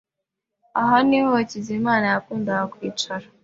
[0.81, 3.25] Aha niho Hakizimana yakundaga kwicara.